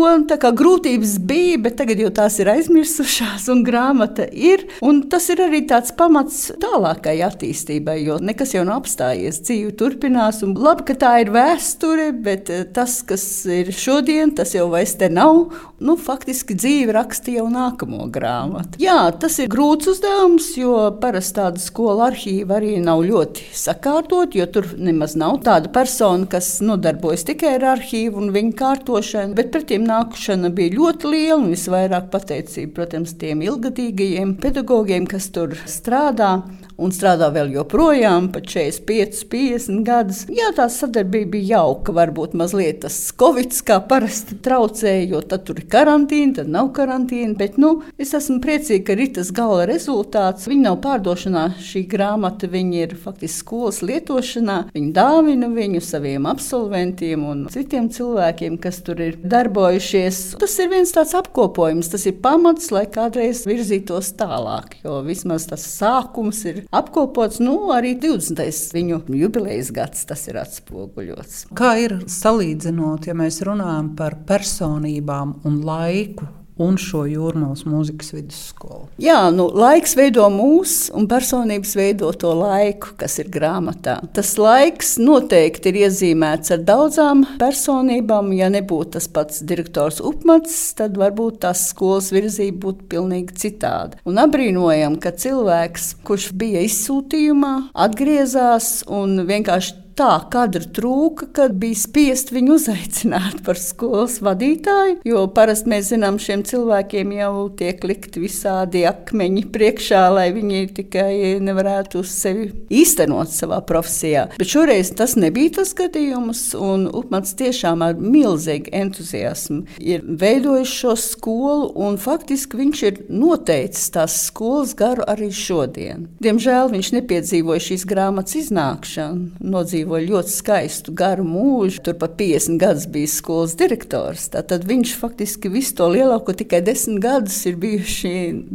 Grūtības 0.57 1.17
bija, 1.25 1.57
bet 1.59 1.77
tagad 1.79 1.99
jau 1.99 2.09
tās 2.13 2.37
ir 2.39 2.47
aizmirsušās, 2.51 3.47
un 3.49 3.63
grāmata 3.65 4.27
ir. 4.31 4.67
Un 4.85 5.03
tas 5.09 5.27
ir 5.29 5.41
arī 5.41 5.63
tāds 5.67 5.91
pamats 5.97 6.51
tālākai 6.61 7.17
attīstībai, 7.25 7.97
jo 8.05 8.17
nekas 8.21 8.53
jau 8.53 8.63
nav 8.67 8.83
apstājies. 8.83 9.41
Dzīve 9.43 9.73
turpinās, 9.77 10.43
un 10.45 10.53
labi, 10.55 10.85
ka 10.87 10.95
tā 11.01 11.13
ir 11.23 11.31
vēsture, 11.33 12.11
bet 12.23 12.51
eh, 12.53 12.63
tas, 12.73 13.01
kas 13.07 13.25
ir 13.49 13.73
šodien, 13.75 14.31
tas 14.37 14.53
jau 14.55 14.69
vairs 14.71 14.95
te 14.99 15.09
nav. 15.11 15.47
Nu, 15.83 15.97
faktiski 15.99 16.55
dzīve 16.57 16.95
raksta 16.95 17.33
jau 17.35 17.47
nākamo 17.51 18.07
grāmatu. 18.13 18.79
Jā, 18.81 19.09
tas 19.19 19.39
ir 19.41 19.51
grūts 19.51 19.91
uzdevums, 19.91 20.53
jo 20.57 20.77
parasti 21.01 21.37
tāda 21.41 21.61
skola 21.61 22.11
arhīva 22.11 22.57
arī 22.61 22.77
nav 22.83 23.03
ļoti 23.05 23.49
sakārtot, 23.57 24.37
jo 24.37 24.47
tur 24.53 24.66
nemaz 24.77 25.15
nav 25.19 25.39
tāda 25.45 25.71
persona, 25.73 26.27
kas 26.29 26.57
nodarbojas 26.65 27.25
tikai 27.29 27.55
ar 27.57 27.67
arhīvu 27.77 28.21
un 28.21 28.31
viņa 28.35 28.53
kārtošanu. 28.59 29.37
Bet 29.37 29.51
pretim 29.55 29.87
nākšana 29.87 30.51
bija 30.55 30.75
ļoti 30.77 31.13
liela 31.13 31.39
un 31.41 31.51
visvairāk 31.53 32.11
pateicība, 32.13 32.73
protams, 32.81 33.15
tiem 33.21 33.43
ilgadīgajiem 33.47 34.37
pedagogiem, 34.43 35.07
kas 35.09 35.31
tur 35.35 35.55
strādā 35.69 36.41
un 36.77 36.93
strādā 36.93 37.29
vēl 37.33 37.51
joprojām, 37.55 38.29
pat 38.33 38.47
45, 38.51 39.23
50 39.31 39.83
gadus. 39.85 40.21
Jā, 40.31 40.51
tā 40.55 40.67
sadarbība 40.71 41.33
bija 41.35 41.57
jauka. 41.57 41.95
Varbūt 41.97 42.35
mazliet 42.37 42.83
tas 42.85 42.97
Covid 43.17 43.55
kā 43.67 43.79
parasti 43.89 44.37
traucēja, 44.45 45.07
jo 45.13 45.21
tad 45.25 45.47
tur 45.47 45.61
ir 45.61 45.67
karantīna, 45.71 46.39
tad 46.41 46.51
nav 46.53 46.71
karantīna. 46.77 47.33
Bet 47.39 47.57
nu, 47.61 47.81
es 47.97 48.13
esmu 48.17 48.39
priecīga, 48.43 48.85
ka 48.91 48.97
ir 48.97 49.13
tas 49.17 49.33
gala 49.35 49.65
rezultāts. 49.69 50.47
Viņa 50.49 50.69
nav 50.69 50.79
pārdošanā, 50.85 51.47
šī 51.65 51.85
grāmata, 51.89 52.49
viņa 52.51 52.83
ir 52.83 52.97
faktiski 53.01 53.41
skolas 53.41 53.81
lietošanā. 53.85 54.56
Viņa 54.73 54.93
dāvina 54.95 55.49
viņu 55.53 55.81
saviem 55.83 56.27
absolventiem 56.29 57.23
un 57.27 57.43
citiem 57.53 57.89
cilvēkiem, 57.93 58.57
kas 58.61 58.81
tur 58.85 59.01
ir 59.03 59.17
darbojušies. 59.21 60.21
Tas 60.41 60.57
ir 60.63 60.71
viens 60.73 60.93
tāds 60.95 61.15
apkopojums, 61.17 61.91
tas 61.93 62.07
ir 62.09 62.17
pamats, 62.23 62.71
lai 62.75 62.85
kādreiz 62.91 63.43
virzītos 63.47 64.13
tālāk, 64.19 64.79
jo 64.85 64.99
vismaz 65.07 65.47
tas 65.49 65.65
sākums 65.77 66.43
ir 66.49 66.63
apkopots. 66.75 67.41
Nu, 67.43 67.71
arī 67.75 67.95
20. 68.01 68.73
viņu 68.77 69.03
jubilejas 69.17 69.71
gads 69.75 70.07
tas 70.09 70.27
ir 70.31 70.41
atspoguļots. 70.41 71.47
Kā 71.57 71.75
ir 71.83 71.99
salīdzinot, 72.11 73.09
ja 73.09 73.17
mēs 73.17 73.41
runājam 73.47 73.93
par 73.99 74.19
personībām 74.27 75.39
un 75.47 75.61
laiku? 75.67 76.27
Un 76.61 76.77
šo 76.81 77.03
jūrmālas 77.09 77.63
mūzikas 77.67 78.13
vidusskolu. 78.15 78.87
Jā, 79.01 79.27
nu, 79.33 79.47
laiks 79.53 79.95
veido 79.97 80.27
mūsu, 80.33 80.91
un 80.97 81.07
personības 81.09 81.75
veido 81.77 82.11
to 82.17 82.33
laiku, 82.37 82.93
kas 82.99 83.17
ir 83.21 83.31
grāmatā. 83.33 83.99
Tas 84.17 84.33
laiks 84.41 84.95
noteikti 85.01 85.71
ir 85.71 85.81
iezīmēts 85.85 86.53
ar 86.55 86.63
daudzām 86.67 87.23
personībām. 87.41 88.33
Ja 88.37 88.51
nebūtu 88.53 88.97
tas 88.97 89.09
pats 89.11 89.41
direktors 89.47 90.01
Upmats, 90.03 90.57
tad 90.77 90.97
varbūt 90.99 91.41
tās 91.45 91.67
skolas 91.71 92.11
virzība 92.15 92.67
būtu 92.67 92.87
pilnīgi 92.91 93.37
citāda. 93.45 93.99
Un 94.07 94.21
apbrīnojam, 94.21 94.99
ka 95.01 95.13
cilvēks, 95.15 95.97
kurš 96.07 96.31
bija 96.37 96.63
izsūtījumā, 96.67 97.55
atgriezās 97.87 98.81
un 98.91 99.21
vienkārši 99.27 99.86
tā 99.97 100.13
kadra 100.31 100.65
trūka, 100.77 101.27
kad 101.33 101.55
bija 101.57 101.77
spiest 101.77 102.31
viņu 102.33 102.55
uzaicināt 102.57 103.41
par 103.45 103.57
skolas 103.59 104.19
vadītāju. 104.23 104.99
Jo 105.07 105.25
parasti 105.33 105.71
mēs 105.71 105.91
zinām, 105.91 106.19
šiem 106.21 106.43
cilvēkiem 106.47 107.13
jau 107.17 107.47
tiek 107.57 107.81
likt 107.87 108.19
visādi 108.21 108.83
akmeņi 108.89 109.45
priekšā, 109.53 110.03
lai 110.13 110.27
viņi 110.35 110.61
tikai 110.77 111.11
nevarētu 111.43 112.03
uz 112.03 112.13
sevi 112.13 112.49
īstenot 112.73 113.33
savā 113.33 113.59
profesijā. 113.67 114.27
Bet 114.37 114.51
šoreiz 114.51 114.93
tas 114.97 115.17
nebija 115.19 115.57
tas 115.59 115.73
gadījums, 115.77 116.43
un 116.57 116.87
Upmats 116.97 117.35
tiešām 117.37 117.83
ar 117.85 117.97
milzīgu 117.97 118.71
entuziasmu 118.77 119.79
ir 119.81 120.05
veidojis 120.05 120.75
šo 120.83 120.95
skolu, 121.01 121.71
un 121.87 121.97
faktiski 122.01 122.61
viņš 122.61 122.83
ir 122.89 123.01
noteicis 123.09 123.89
tās 123.95 124.19
skolas 124.27 124.75
garu 124.77 125.05
arī 125.09 125.31
šodien. 125.33 126.07
Diemžēl 126.23 126.71
viņš 126.73 126.93
nepiedzīvoja 126.99 127.65
šīs 127.69 127.85
grāmatas 127.89 128.37
iznākšanu, 128.43 129.31
nodzīvoja 129.41 129.86
piedzīvoja 129.87 130.07
ļoti 130.07 130.31
skaistu, 130.33 130.93
garu 130.93 131.23
mūžu. 131.23 131.81
Tur 131.83 131.95
pa 131.97 132.07
50 132.07 132.59
gadus 132.59 132.87
bija 132.87 133.07
skolas 133.07 133.55
direktors. 133.55 134.29
Tad 134.29 134.65
viņš 134.67 134.95
faktiski 134.99 135.49
visu 135.49 135.75
to 135.77 135.87
lielāko, 135.89 136.33
tikai 136.35 136.61
10 136.61 136.99
gadus 136.99 137.45
ir 137.45 137.55
bijuši 137.55 138.13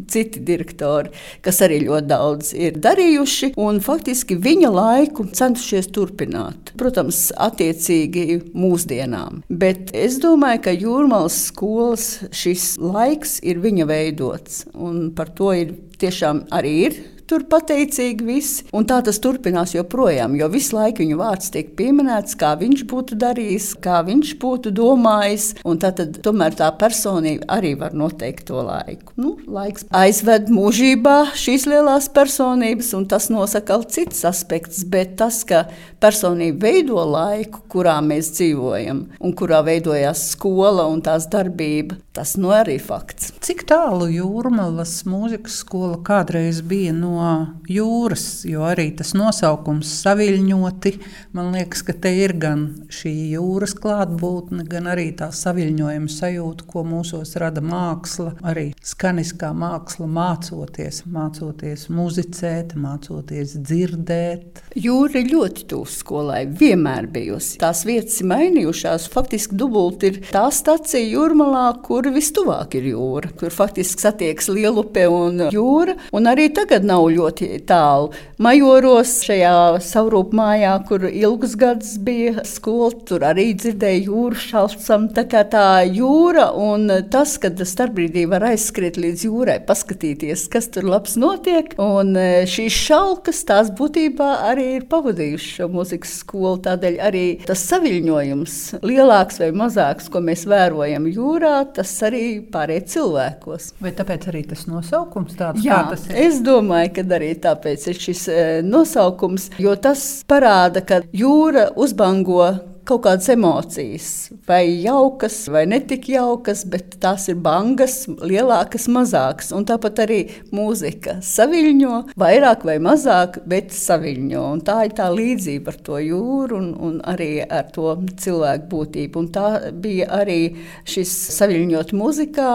citi 0.09 0.41
direktori, 0.41 1.11
kas 1.43 1.63
arī 1.63 1.83
ļoti 1.87 2.07
daudz 2.09 2.53
ir 2.55 2.79
darījuši 2.79 3.55
un 3.57 3.81
faktiski 3.81 4.37
viņa 4.37 4.71
laiku 4.73 5.27
centušies 5.33 5.89
turpināt. 5.93 6.75
Protams, 6.77 7.33
attiecīgi 7.37 8.43
mūsdienām. 8.55 9.43
Bet 9.49 9.93
es 9.95 10.19
domāju, 10.21 10.63
ka 10.67 10.77
Jūrmālas 10.77 11.39
skolas 11.49 12.07
šis 12.33 12.77
laiks 12.81 13.39
ir 13.43 13.63
viņa 13.63 13.89
veidots 13.89 14.67
un 14.75 15.11
par 15.17 15.33
to 15.33 15.53
ir 15.57 15.75
tiešām 16.03 16.47
arī 16.53 16.77
ir 16.89 17.01
tur 17.31 17.45
pateicīgi 17.51 18.27
visi. 18.27 18.67
Un 18.77 18.87
tā 18.89 19.01
tas 19.05 19.19
turpinās 19.23 19.75
joprojām, 19.77 20.37
jo 20.39 20.49
visu 20.53 20.77
laiku 20.77 21.05
viņa 21.05 21.19
vārds 21.21 21.53
tiek 21.55 21.73
pieminēts, 21.79 22.37
kā 22.41 22.53
viņš 22.61 22.85
būtu 22.91 23.19
darījis, 23.21 23.69
kā 23.83 24.01
viņš 24.07 24.35
būtu 24.43 24.73
domājis. 24.77 25.53
Tad, 25.63 25.99
tad 25.99 26.19
tomēr 26.25 26.57
tā 26.59 26.69
personība 26.79 27.49
arī 27.57 27.75
var 27.81 27.97
noteikt 27.97 28.47
to 28.51 28.63
laiku. 28.65 29.15
Nu, 29.21 29.35
laiks 29.47 29.87
aizved 29.97 30.51
mūžībā 30.53 31.17
šīs 31.39 31.67
lielās 31.71 32.09
personības, 32.13 32.93
un 32.99 33.09
tas 33.11 33.29
nosaka 33.33 33.81
cits 33.93 34.25
aspekts. 34.29 34.85
Bet 34.93 35.17
tas, 35.21 35.43
ka 35.49 35.65
personība 36.03 36.69
veido 36.69 37.03
laiku, 37.09 37.63
kurā 37.73 37.99
mēs 38.05 38.33
dzīvojam, 38.37 39.05
un 39.23 39.37
kurā 39.39 39.63
veidojās 39.67 40.29
skola 40.35 40.87
un 40.91 41.03
tās 41.05 41.29
darbība, 41.33 41.99
tas 42.17 42.35
nu 42.41 42.53
arī 42.55 42.79
fakts. 42.83 43.33
Cik 43.43 43.65
tālu 43.71 44.09
jūrmalas 44.13 45.01
mūzikas 45.09 45.61
skola 45.63 46.01
kādreiz 46.05 46.61
bija 46.67 46.93
no 46.97 47.22
jūras, 47.71 48.43
jo 48.49 48.65
arī 48.67 48.91
tas 48.99 49.13
nosaukums 49.17 49.91
saviļņoti, 50.03 50.93
man 51.37 51.53
liekas, 51.55 51.85
ka 51.87 51.95
te 52.05 52.13
ir 52.23 52.35
gan 52.41 52.65
šī 52.93 53.13
jūras 53.35 53.75
klātbūtne, 53.79 54.67
gan 54.69 54.89
arī 54.93 55.11
tā 55.19 55.31
saviļņojuma 55.35 56.13
sajūta, 56.13 56.67
ko 56.69 56.85
mūsos 56.89 57.35
rada 57.41 57.63
māksla, 57.65 58.35
arī 58.47 58.71
skaniskā 58.85 59.53
māksla 59.57 60.09
mācoties, 60.11 61.03
mācoties 61.13 61.89
muzicēt, 61.93 62.77
mācoties 62.79 63.57
dzirdēt. 63.61 64.63
Jūra 64.79 65.23
ir 65.23 65.33
ļoti 65.33 65.67
tuvu 65.73 65.89
skolai, 65.91 66.43
vienmēr 66.47 67.09
bijusi. 67.13 67.59
Tās 67.63 67.85
vietas 67.89 68.21
ir 68.23 68.31
mainījušās, 68.33 69.09
faktiski 69.13 69.59
dubult 69.59 70.05
ir 70.07 70.23
tā 70.33 70.47
stacija 70.55 71.03
jūrmalā, 71.03 71.67
kur 71.85 72.09
vistuvāk 72.13 72.77
ir 72.81 72.93
jūra, 72.93 73.33
kur 73.39 73.55
faktiski 73.55 74.07
satiekas 74.07 74.51
Lielupe 74.53 75.07
un 75.11 75.47
jūra, 75.53 75.97
un 76.17 76.31
arī 76.31 76.49
tagad 76.55 76.87
nav 76.89 77.02
ļoti 77.11 77.49
tālu. 77.69 78.13
Majoros 78.43 79.21
šajā 79.27 79.79
savrūpmājā, 79.85 80.73
kur 80.89 81.05
ilgus 81.09 81.55
gadus 81.59 81.95
bija 82.03 82.43
skola, 82.49 82.91
tur 83.07 83.23
arī 83.29 83.53
dzirdēja 83.59 84.05
jūru 84.09 84.39
šalcam. 84.39 85.09
Tā 85.15 85.25
kā 85.31 85.45
tā 85.51 85.67
jūra 85.87 86.49
un 86.59 86.89
tas, 87.13 87.37
kad 87.43 87.59
starpbrīdī 87.59 88.25
var 88.31 88.47
aizskriet 88.53 88.99
līdz 89.01 89.27
jūrai, 89.29 89.59
paskatīties, 89.67 90.49
kas 90.53 90.71
tur 90.75 90.89
labs 90.91 91.15
notiek. 91.21 91.75
Un 91.83 92.17
e, 92.19 92.45
šīs 92.51 92.79
šalkas 92.89 93.45
tās 93.49 93.71
būtībā 93.79 94.31
arī 94.51 94.69
ir 94.79 94.89
pavadījušas 94.91 95.59
šo 95.59 95.69
mūzikas 95.73 96.17
skolu. 96.23 96.59
Tādēļ 96.67 96.99
arī 97.03 97.25
tas 97.47 97.63
saviņojums, 97.71 98.59
lielāks 98.85 99.41
vai 99.43 99.51
mazāks, 99.63 100.11
ko 100.13 100.23
mēs 100.25 100.45
vērojam 100.51 101.09
jūrā, 101.11 101.55
tas 101.77 101.95
arī 102.07 102.25
pārējie 102.53 102.87
cilvēkos. 102.97 103.73
Vai 103.83 103.95
tāpēc 103.97 104.29
arī 104.33 104.45
tas 104.51 104.67
nosaukums 104.71 105.39
tāds? 105.39 105.63
Ir? 105.63 106.19
Es 106.27 106.41
domāju, 106.45 106.92
ka 106.95 107.07
arī 107.19 107.33
tāpēc 107.43 107.89
ir 107.93 108.03
šis 108.07 108.27
e, 108.29 108.43
nosaukums, 108.67 109.51
jo 109.63 109.75
tas 109.77 110.05
parāda, 110.29 110.85
ka 110.87 111.03
jūra 111.17 111.71
uzbango 111.77 112.45
kaut 112.89 113.05
kādas 113.05 113.29
emocijas, 113.31 114.07
vai 114.49 114.65
jaukas, 114.83 115.37
vai 115.53 115.65
netik 115.71 116.09
jaukas, 116.11 116.65
bet 116.69 116.97
tās 117.03 117.29
ir 117.31 117.39
bangas, 117.43 118.03
lielākas, 118.09 118.89
mazākas. 118.93 119.53
Un 119.55 119.67
tāpat 119.69 120.03
arī 120.05 120.21
mūzika 120.55 121.19
saviņo, 121.25 122.03
vairāk 122.19 122.67
vai 122.69 122.79
mazāk, 122.83 123.41
bet 123.49 123.75
saviņo. 123.77 124.45
Un 124.57 124.65
tā 124.67 124.81
ir 124.89 124.97
tā 124.99 125.09
līdzība 125.15 125.75
ar 125.75 125.81
to 125.87 126.01
jūru 126.03 126.59
un, 126.59 126.71
un 126.89 127.01
arī 127.15 127.33
ar 127.47 127.71
to 127.75 127.97
cilvēku 128.23 128.71
būtību. 128.75 129.23
Un 129.23 129.35
tā 129.35 129.49
bija 129.73 130.11
arī 130.23 130.41
šis 130.89 131.13
saviņot 131.39 131.95
mūzikā, 131.97 132.55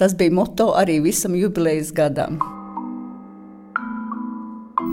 tas 0.00 0.18
bija 0.18 0.36
moto 0.36 0.72
arī 0.76 1.00
visam 1.04 1.38
jubilejas 1.38 1.94
gadam. 1.96 2.61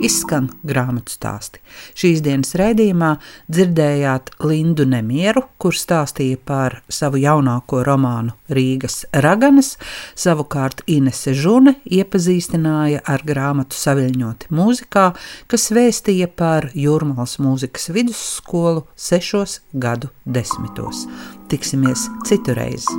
Izskan 0.03 0.49
grāmatu 0.65 1.13
stāsti. 1.13 1.62
Šīs 1.97 2.23
dienas 2.25 2.55
raidījumā 2.59 3.13
dzirdējāt 3.51 4.31
Lindu 4.45 4.85
Nemieru, 4.89 5.45
kur 5.62 5.75
stāstīja 5.75 6.39
par 6.45 6.79
savu 6.89 7.21
jaunāko 7.21 7.83
romānu 7.85 8.35
Rīgas 8.49 9.03
raganas. 9.25 9.75
Savukārt 10.19 10.83
Inese 10.89 11.35
Žune 11.38 11.75
iepazīstināja 11.85 13.03
ar 13.05 13.23
grāmatu 13.27 13.77
Saviļņoti 13.79 14.51
mūzikā, 14.55 15.07
kas 15.51 15.69
vēstīja 15.75 16.29
par 16.33 16.71
Jūrmālas 16.73 17.38
mūzikas 17.43 17.91
vidusskolu 17.95 18.85
sešos 18.97 19.59
gadu 19.73 20.12
desmitos. 20.25 21.05
Tiksimies 21.49 22.09
citurreiz! 22.29 22.89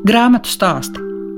Grāmatu 0.00 0.48
stāsti 0.48 1.09